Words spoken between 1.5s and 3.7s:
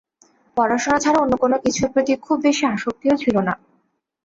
কিছুর প্রতি খুব বেশি আসক্তিও ছিল না।